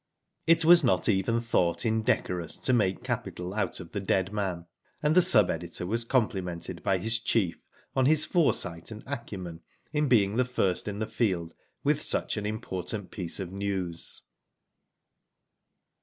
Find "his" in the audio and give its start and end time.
6.97-7.19, 8.07-8.25